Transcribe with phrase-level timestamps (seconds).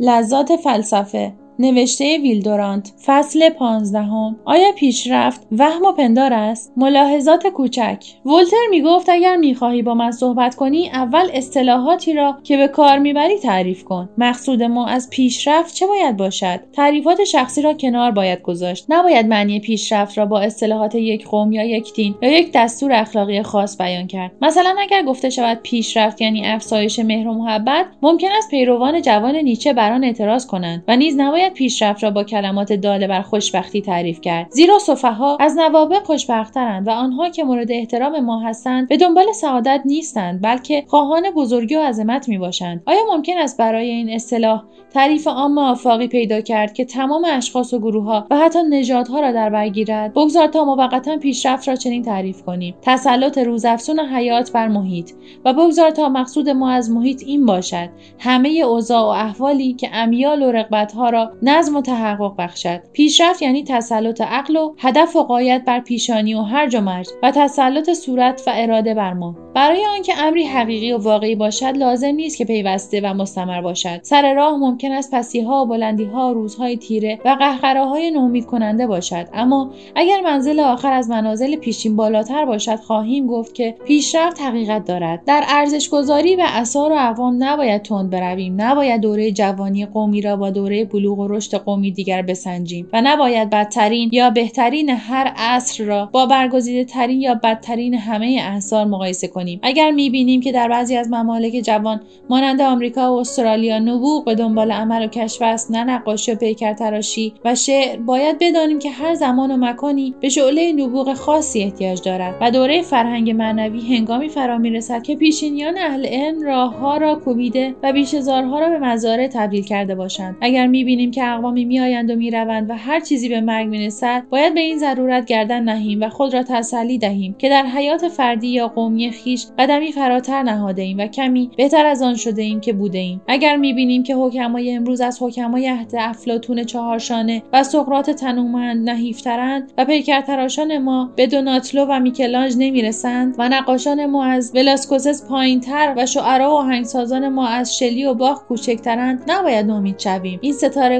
[0.00, 4.36] لذات فلسفه نوشته ویلدورانت فصل پانزدهم.
[4.44, 8.04] آیا پیشرفت وهم و پندار است؟ ملاحظات کوچک.
[8.26, 13.38] ولتر می‌گفت اگر می‌خواهی با من صحبت کنی اول اصطلاحاتی را که به کار می‌بری
[13.38, 14.08] تعریف کن.
[14.18, 18.86] مقصود ما از پیشرفت چه باید باشد؟ تعریفات شخصی را کنار باید گذاشت.
[18.88, 23.42] نباید معنی پیشرفت را با اصطلاحات یک قوم یا یک دین یا یک دستور اخلاقی
[23.42, 24.32] خاص بیان کرد.
[24.42, 29.72] مثلا اگر گفته شود پیشرفت یعنی افزایش مهر و محبت ممکن است پیروان جوان نیچه
[29.72, 34.20] بر آن اعتراض کنند و نیز نباید پیشرفت را با کلمات داله بر خوشبختی تعریف
[34.20, 34.50] کرد.
[34.50, 39.82] زیرا صفها از نوابق خوشبختترند و آنها که مورد احترام ما هستند به دنبال سعادت
[39.84, 44.62] نیستند بلکه خواهان بزرگی و عظمت می باشند آیا ممکن است برای این اصطلاح
[44.94, 49.32] تعریف عام آفاقی پیدا کرد که تمام اشخاص و گروه ها و حتی نژادها را
[49.32, 52.74] در بر گیرد؟ بگذار تا موقتا پیشرفت را چنین تعریف کنیم.
[52.82, 55.10] تسلط روزافزون حیات بر محیط.
[55.44, 57.88] و بگذار تا مقصود ما از محیط این باشد.
[58.18, 62.80] همه اوضاع و احوالی که امیال و رغبتها را نظم و تحقق بخشد.
[62.92, 67.30] پیشرفت یعنی تسلط عقل و هدف و قایت بر پیشانی و هر و مرج و
[67.30, 69.36] تسلط صورت و اراده بر ما.
[69.54, 74.00] برای آنکه امری حقیقی و واقعی باشد لازم نیست که پیوسته و مستمر باشد.
[74.02, 79.28] سر راه ممکن است پسیها و بلندیها روزهای تیره و های نومید کننده باشد.
[79.32, 85.24] اما اگر منزل آخر از منازل پیشین بالاتر باشد خواهیم گفت که پیشرفت حقیقت دارد.
[85.24, 88.54] در ارزش گذاری و اثار و اقوام نباید تند برویم.
[88.58, 93.50] نباید دوره جوانی قومی را با دوره بلوغ و رشد قومی دیگر بسنجیم و نباید
[93.50, 99.60] بدترین یا بهترین هر عصر را با برگزیده ترین یا بدترین همه احصار مقایسه کنیم.
[99.62, 102.00] اگر می‌بینیم که در بعضی از ممالک جوان
[102.30, 106.72] مانند آمریکا و استرالیا نبوغ به دنبال عمل و کشف است نه نقاشی و پیکر
[106.72, 112.02] تراشی و شعر باید بدانیم که هر زمان و مکانی به شعله نبوغ خاصی احتیاج
[112.02, 117.74] دارد و دوره فرهنگ معنوی هنگامی فرا می‌رسد که پیشینیان اهل علم راهها را کوبیده
[117.82, 120.36] و بیشه‌زارها را به مزارع تبدیل کرده باشند.
[120.40, 124.60] اگر می‌بینیم که اقوامی میآیند و می‌روند و هر چیزی به مرگ می‌رسد باید به
[124.60, 129.10] این ضرورت گردن نهیم و خود را تسلی دهیم که در حیات فردی یا قومی
[129.10, 133.20] خویش قدمی فراتر نهاده ایم و کمی بهتر از آن شده ایم که بوده ایم.
[133.28, 139.84] اگر می‌بینیم که حکمای امروز از حکمای عهد افلاطون چهارشانه و سقراط تنومند نحیفترند و
[139.84, 146.50] پیکرتراشان ما به دوناتلو و میکلانژ نمی‌رسند و نقاشان ما از ولاسکوئز پایینتر و شعرا
[146.50, 150.38] و آهنگسازان ما از شلی و باخ کوچکترند نباید نومید شویم.
[150.42, 150.52] این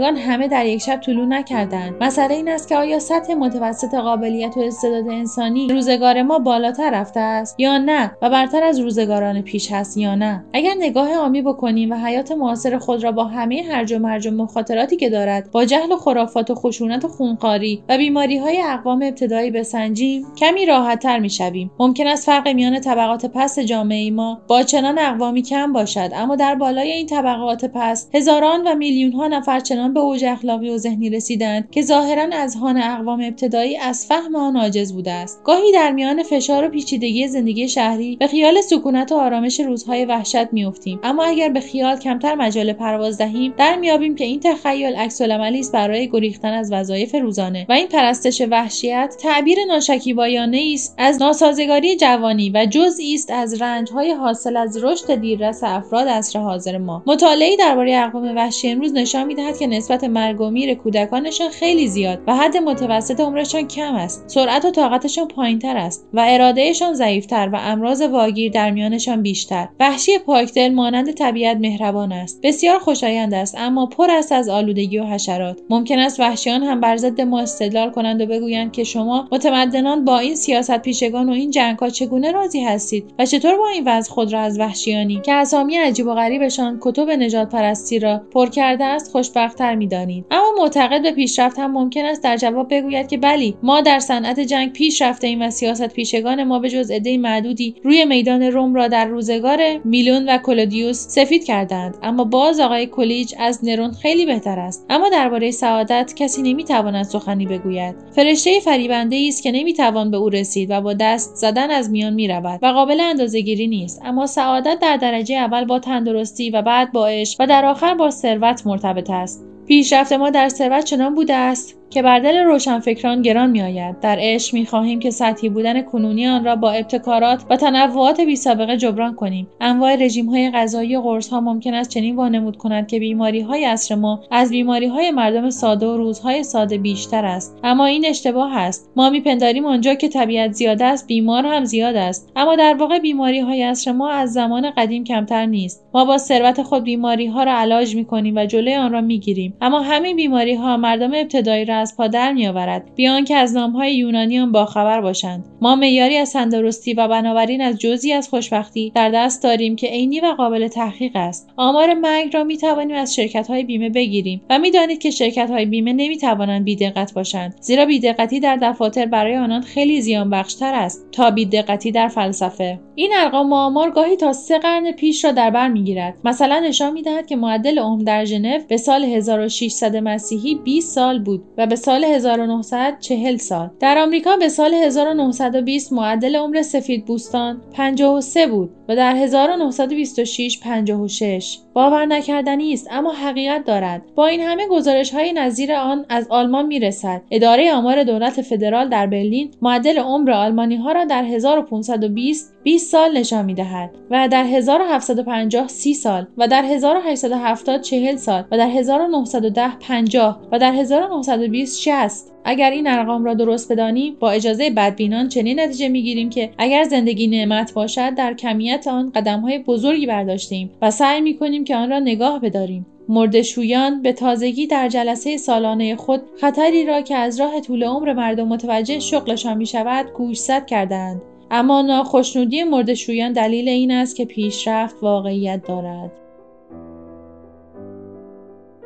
[0.04, 1.94] ستارگان همه در یک شب طلوع نکردند.
[2.00, 7.20] مسئله این است که آیا سطح متوسط قابلیت و استعداد انسانی روزگار ما بالاتر رفته
[7.20, 11.92] است یا نه و برتر از روزگاران پیش هست یا نه؟ اگر نگاه عامی بکنیم
[11.92, 15.64] و حیات معاصر خود را با همه هرج و مرج و مخاطراتی که دارد با
[15.64, 21.18] جهل و خرافات و خشونت و خونقاری و بیماری های اقوام ابتدایی بسنجیم کمی راحتتر
[21.18, 21.70] می‌شویم.
[21.78, 26.54] ممکن است فرق میان طبقات پست جامعه ما با چنان اقوامی کم باشد اما در
[26.54, 31.10] بالای این طبقات پست هزاران و میلیون ها نفر چنان به اوج اخلاقی و ذهنی
[31.10, 35.40] رسیدند که ظاهرا از هان اقوام ابتدایی از فهم آن عاجز بوده است.
[35.44, 40.52] گاهی در میان فشار و پیچیدگی زندگی شهری به خیال سکونت و آرامش روزهای وحشت
[40.52, 41.00] میافتیم.
[41.02, 45.72] اما اگر به خیال کمتر مجال پرواز دهیم در میابیم که این تخیل عکس است
[45.72, 47.66] برای گریختن از وظایف روزانه.
[47.68, 54.10] و این پرستش وحشیت تعبیر ناشکیبایانه است از ناسازگاری جوانی و جزئی است از رنجهای
[54.12, 57.02] حاصل از رشد دیررس افراد عصر حاضر ما.
[57.06, 62.22] مطالعه درباره اقوام وحشی امروز نشان می‌دهد که نسبت مرگ و میر کودکانشان خیلی زیاد
[62.26, 64.24] و حد متوسط عمرشان کم است.
[64.26, 69.68] سرعت و طاقتشان پایینتر است و ارادهشان ضعیفتر و امراض واگیر در میانشان بیشتر.
[69.80, 72.40] وحشی پاکدل مانند طبیعت مهربان است.
[72.42, 75.60] بسیار خوشایند است اما پر است از آلودگی و حشرات.
[75.70, 80.18] ممکن است وحشیان هم بر ضد ما استدلال کنند و بگویند که شما متمدنان با
[80.18, 84.32] این سیاست پیشگان و این جنگها چگونه راضی هستید و چطور با این وضع خود
[84.32, 89.10] را از وحشیانی که اسامی عجیب و غریبشان کتب نجات پرستی را پر کرده است
[89.10, 93.80] خوشبختتر می‌دانید اما معتقد به پیشرفت هم ممکن است در جواب بگوید که بلی ما
[93.80, 98.04] در صنعت جنگ پیش رفته ایم و سیاست پیشگان ما به جز عده معدودی روی
[98.04, 103.64] میدان روم را در روزگار میلون و کلودیوس سفید کردند اما باز آقای کلیج از
[103.64, 104.86] نرون خیلی بهتر است.
[104.90, 107.94] اما درباره سعادت کسی نمی‌تواند سخنی بگوید.
[108.16, 112.58] فرشته فریبنده است که نمی‌توان به او رسید و با دست زدن از میان می‌رود
[112.62, 114.02] و قابل اندازهگیری نیست.
[114.04, 118.10] اما سعادت در درجه اول با تندرستی و بعد با عشق و در آخر با
[118.10, 119.44] ثروت مرتبط است.
[119.66, 121.74] پیشرفت ما در ثروت چنان بوده است.
[121.94, 124.00] که بر دل روشنفکران گران میآید.
[124.00, 128.76] در عشق می‌خواهیم که سطحی بودن کنونی آن را با ابتکارات و تنوعات بی سابقه
[128.76, 129.48] جبران کنیم.
[129.60, 133.64] انواع رژیم های غذایی و قرص ها ممکن است چنین وانمود کند که بیماری های
[133.64, 137.58] عصر ما از بیماری های مردم ساده و روزهای ساده بیشتر است.
[137.64, 138.90] اما این اشتباه است.
[138.96, 142.32] ما میپنداریم آنجا که طبیعت زیاد است بیمار هم زیاد است.
[142.36, 145.84] اما در واقع بیماری های عصر ما از زمان قدیم کمتر نیست.
[145.94, 149.18] ما با ثروت خود بیماری ها را علاج می کنیم و جلوی آن را می
[149.18, 153.36] گیریم اما همین بیماری ها مردم ابتدایی را از پا در می آورد بیان که
[153.36, 155.44] از نام های یونانیان باخبر باشند.
[155.60, 160.20] ما معیاری از تندرستی و بنابراین از جزی از خوشبختی در دست داریم که عینی
[160.20, 161.50] و قابل تحقیق است.
[161.56, 165.66] آمار مرگ را می توانیم از شرکت های بیمه بگیریم و می‌دانید که شرکت های
[165.66, 171.06] بیمه نمی توانند بیدقت باشند زیرا بیدقتی در دفاتر برای آنان خیلی زیان بخشتر است
[171.12, 172.80] تا بیدقتی در فلسفه.
[172.94, 176.14] این ارقام و آمار گاهی تا سه قرن پیش را در بر می‌گیرد.
[176.24, 181.44] مثلا نشان می‌دهد که معدل عمر در ژنو به سال 1600 مسیحی 20 سال بود
[181.58, 183.70] و به سال 1900 40 سال.
[183.80, 188.70] در آمریکا به سال 1920 معدل عمر سفید بوستان 53 بود.
[188.88, 194.02] و در 1926 56 باور نکردنی است اما حقیقت دارد.
[194.14, 198.88] با این همه گزارش های نظیر آن از آلمان می رسد اداره آمار دولت فدرال
[198.88, 204.28] در برلین معدل عمر آلمانی ها را در 1520 20 سال نشان می دهد و
[204.28, 210.72] در 1750 30 سال و در 1870 40 سال و در 1910 50 و در
[210.72, 216.50] 1920 60 اگر این ارقام را درست بدانیم با اجازه بدبینان چنین نتیجه می‌گیریم که
[216.58, 221.90] اگر زندگی نعمت باشد در کمیت آن قدمهای بزرگی برداشتیم و سعی می‌کنیم که آن
[221.90, 222.86] را نگاه بداریم.
[223.08, 228.48] مردشویان به تازگی در جلسه سالانه خود خطری را که از راه طول عمر مردم
[228.48, 235.66] متوجه شغلشان می شود گوشزد کردند اما ناخشنودی مردشویان دلیل این است که پیشرفت واقعیت
[235.66, 236.12] دارد.